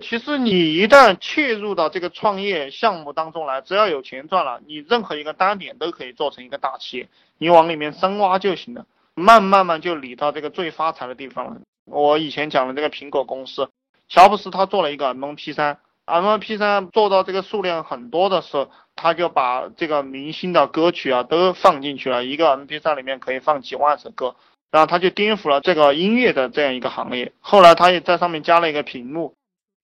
[0.00, 11.56] 其实你一旦切入到这个创业项目当中来，只要有钱赚了，你任何一个单点都可以做成一个大企业，你往里面深挖就行了，慢慢慢就理到这个最发财的地方了。
[11.84, 13.68] 我以前讲的这个苹果公司，
[14.08, 24.36] 乔布斯他做了一个 M P 三，M P 三做到这个数量很多的时候，他就把这个明星的歌曲啊都放进去了，一个 M P 三里面可以放几万首歌，
[24.70, 27.32] 然后他就颠覆了这个音乐的这样一个行业。
[27.40, 29.34] 后来他也在上面加了一个屏幕。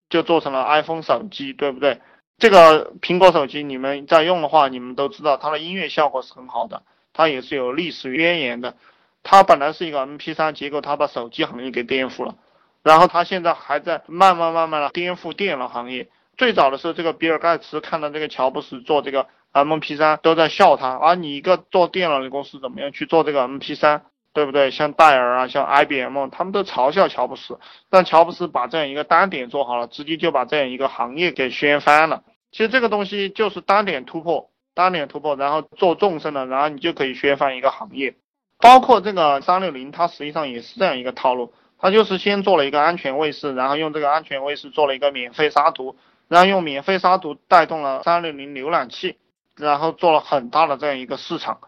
[0.09, 2.00] 就做成了 iPhone 手机，对不对？
[2.39, 8.75] 这个苹果手机你们在用的话，你们都知道它的音乐效果是很好的，它也是有历史渊源的。
[9.22, 12.35] 它本来是一个 MP3，结果它把手机行业给颠覆了，
[12.82, 16.09] 然后它现在还在慢慢慢慢的颠覆电脑行业。
[16.36, 24.00] 最早的时候，这个比尔盖茨看到这个乔布斯做这个 MP3，都在笑他，而你一个做电脑的公司，怎么样去做这个 MP3？
[24.34, 24.72] 对不对？
[24.72, 32.25] 像戴尔啊，像 IBM，他们都嘲笑乔布斯，但乔布斯把这样一个单点做好了，直接就把这样一个行业给掀翻了。
[32.50, 38.17] 其实这个东西就是单点突破，单点突破，然后做纵深的，然后你就可以掀翻一个行业。
[38.59, 49.16] 包括这个三六零，它实际上也是这样一个套路，它就是先做了一个安全卫士，然后用这个安全卫士做了一个免费杀毒，然后用免费杀毒带动了三六零浏览器，
[49.56, 51.59] 然后做了很大的这样一个市场。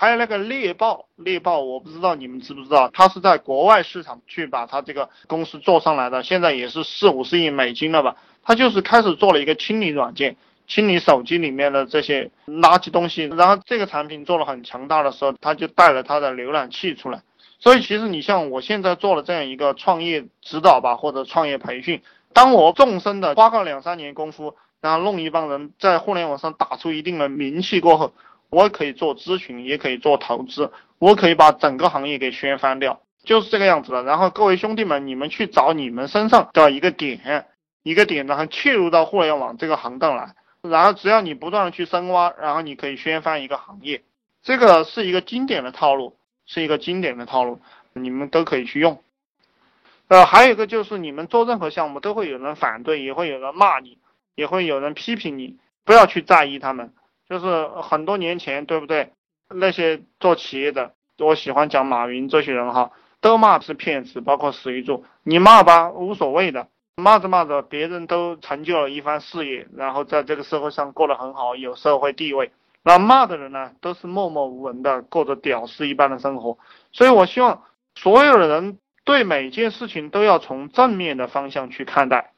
[0.00, 8.14] 还有那个猎豹，猎豹我不知道你们知不知道，它是在国外市场去把它这个公司做上来的，现在也是四五十亿美金了吧？
[8.44, 10.36] 它就是开始做了一个清理软件，
[10.68, 17.22] 清理手机里面的这些垃圾东西，然后这个产品做了很强大的时候，它就带了它的浏览器出来。
[17.58, 22.02] 所以其实你像我现在做了这样一个创业指导吧，或者创业培训，
[22.32, 28.12] 当我纵深的花个两三年功夫，然后弄一帮人在互联网上打出一定的名气过后。
[28.50, 34.02] 我可以做咨询，也可以做投资，我可以把整个行业给掀翻掉，就是这个样子的。
[34.02, 37.46] 然后各位兄弟们，你们去找你们身上的一个点，
[37.82, 44.02] 一个点，然后切入到互联网这个行当来，然后只要你不断的去深挖，然后你可以掀翻一个行业。
[44.42, 47.60] 这个是一个经典的套路，是一个经典的套路，
[47.92, 49.02] 你们都可以去用。
[50.06, 53.98] 呃，还有一个就是你们做任何项目都会有人反对，也会有人骂你，
[54.34, 56.94] 也会有人批评你，不要去在意他们。
[57.28, 59.12] 就是很多年前，对不对？
[59.54, 62.90] 那些做企业的，我喜欢讲马云这些人哈，
[63.20, 72.50] 都骂是骗子，包括史玉柱，你骂吧，无所谓的，骂着骂着，别人都成就了一番事业，然后在这个社会上过得很好，有社会地位。
[72.82, 76.58] 那骂的人呢，都是默默无闻的，过着屌丝一般的生活。
[76.92, 77.62] 所以我希望
[77.94, 82.32] 所有的人对每件事情都要从正面的方向去看待，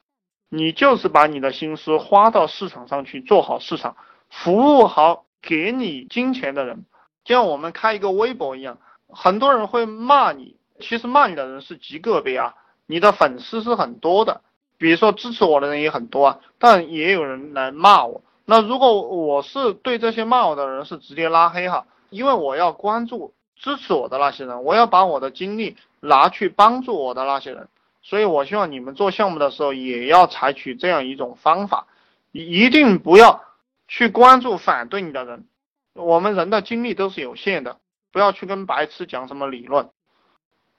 [0.48, 3.96] 你就是把你的心思花到市场上去，做好市场。
[4.30, 6.84] 服务好给你金钱的人，
[7.24, 12.54] 就像我们开一个微博一样，很多人会骂你，其实骂你的人是极个别啊，
[12.86, 14.41] 你的粉丝是很多的，
[14.78, 18.22] 比如说支持我的人也很多啊，但也有人来骂我。
[18.44, 27.68] 那如果我是对这些骂我的人是直接拉黑哈，因为我要关注支持我的那些人，我要把我的精力拿去帮助我的那些人，
[28.02, 31.86] 所以我希望你们做项目的时候也要采取这样一种方法，
[32.32, 33.42] 一定不要。
[33.90, 35.46] 去关注反对你的人，
[35.94, 37.78] 我们人的精力都是有限的，
[38.12, 39.90] 不要去跟白痴讲什么理论。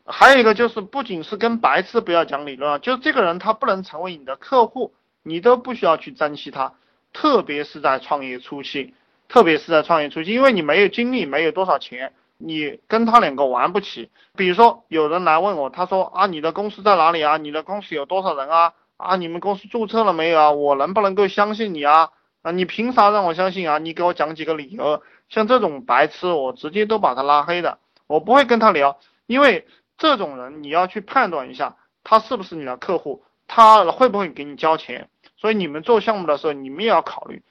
[0.06, 6.74] 还有一个就是，不仅是跟白痴不要讲理论啊，就这个人他不能成为你的客户，你都不需要去珍惜他，
[7.12, 8.94] 特别是在创业初期，
[9.28, 14.10] 特别是在创业初期，因为你没有精力，没有多少钱，你跟他两个玩不起。
[14.38, 17.36] 比如说有人来问我，他说啊，你的公司在哪里啊？
[17.36, 18.74] 你的公司有多少人啊？
[18.96, 20.52] 啊，你们公司注册了没有啊？
[20.52, 22.12] 我能不能够相信你啊？
[22.42, 23.78] 啊，你凭啥让我相信啊？
[23.78, 25.04] 你给我讲几个理由。
[25.30, 29.66] 像这种白痴，我直接都把他拉黑的，我不会跟他聊，因为
[29.98, 35.08] 这种人你要去判断一下，他是不是你的客户，他会不会给你交钱。
[35.38, 37.44] 所以你们做项目的时候，你们也要考虑，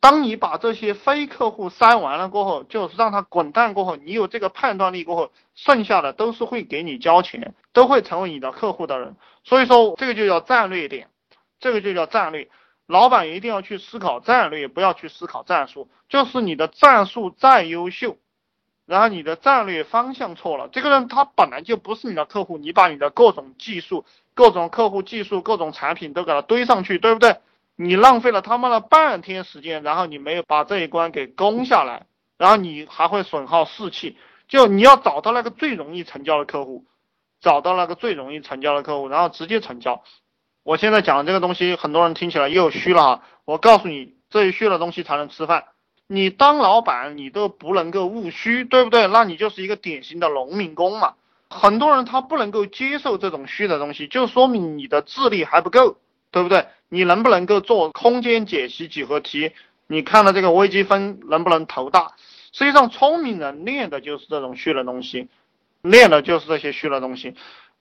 [0.00, 9.16] 当你把这些非客户筛完了过后，就是让他滚蛋过后，你有这个判断力过后，剩下的都是会给你交钱，都会成为你的客户的人。
[9.44, 11.08] 所以说这个就叫战略点，
[11.60, 12.48] 这个就叫战略。
[12.88, 15.88] 老板一定要去思考战略，不要去思考战术。
[16.08, 18.16] 就是你的战术再优秀，
[18.86, 27.36] 然后你的战略方向错了，这个人他本来就不是你的客户，你把你的各种技术、各种客户技术、各种产品都给他堆上去，对不对？
[27.76, 32.06] 你浪费了他妈的半天时间，然后你没有把这一关给攻下来，
[32.38, 34.16] 然后你还会损耗士气。
[34.48, 36.86] 就你要找到那个最容易成交的客户，
[37.42, 40.02] 找到那个最容易成交的客户，然后直接成交。
[40.68, 43.22] 我现在讲的这个东西，很多人听起来又虚了哈。
[43.46, 45.64] 我告诉你，这一虚的东西才能吃饭。
[46.06, 49.06] 你当老板，你都不能够务虚，对不对？
[49.06, 51.14] 那你就是一个典型的农民工嘛。
[51.48, 55.96] 很多人他不能够接受这种虚的东西，就说明你的智力还不够，
[56.30, 56.66] 对不对？
[56.90, 59.52] 你能不能够做空间解析几何题？
[59.86, 62.12] 你看了这个微积分能不能头大？
[62.52, 65.28] 实际上，聪明人练的就是这种虚的东西，
[65.80, 67.34] 练的就是这些虚的东西。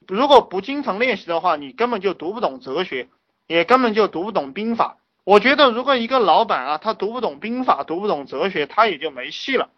[0.07, 3.07] 如果不经常练习的话，你根本就读不懂哲学，
[3.47, 4.97] 也根本就读不懂兵法。
[5.23, 9.69] 我觉得，如果一个老板啊，他读不懂兵法，读不懂哲学，他也就没戏了，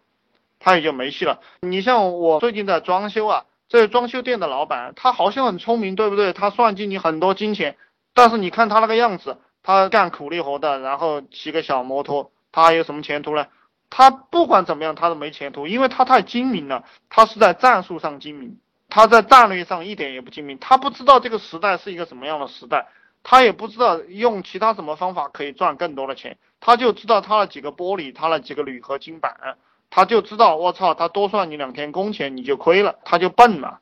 [0.60, 1.40] 他也就没戏了。
[1.62, 6.32] 你像我最近在装修啊，这装修店的老板，他好像很聪明，对不对？
[6.32, 7.76] 他算计你很多金钱，
[8.14, 13.48] 但是你看他那个样子，他干苦力活的，然后骑个小摩托，他还有什么前途呢？
[13.88, 18.56] 他不管怎么样，他都没前途，因为他太精明了，他是在战术上精明，
[18.90, 22.88] 他在战略上一点也不精明，他不知道这个时代是一个什么样的时代。
[23.22, 29.58] 他也不知道用其他什么方法可以赚更多的钱，他就知道他那几个玻璃，他那几个铝合金板，
[29.90, 33.80] 他就知道我操，他多算你两天工钱你就亏了，他就笨了。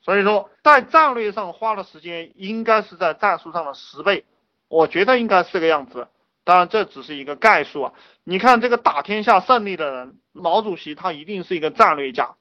[0.00, 4.24] 所以说，在战略上花的时间应该是在战术上的十倍，
[4.68, 6.06] 我觉得应该是这个样子。
[6.44, 7.92] 当然这只是一个概述啊。
[8.22, 12.36] 你看这个打天下胜利的人，毛主席他一定是一个战略家，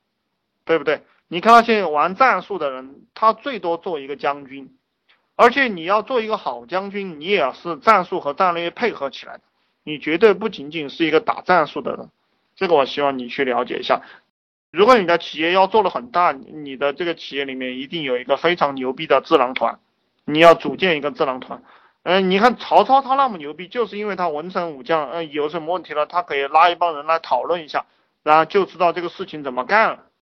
[0.66, 1.02] 对不对？
[1.28, 4.74] 你看那些玩战术的人，他最多做一个将军。
[5.36, 9.44] 而且你要做一个好将军，你也是战术和战略配合起来的，
[9.84, 12.10] 你绝对不仅仅是一个打战术的人。
[12.56, 14.02] 这个我希望你去了解一下。
[14.72, 19.80] 如果你的企业要做的很大，你的这个企业里面一定有一个非常牛逼的智囊团，
[20.26, 21.62] 你要组建一个智囊团。
[22.04, 27.86] 嗯，你看曹操他那么牛逼，就是因为他文臣武将，嗯，有什么问题了，他可以拉一帮人来讨论一下，
[28.24, 30.07] 然后就知道这个事情怎么干了。